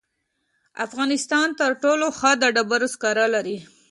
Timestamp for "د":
2.41-2.43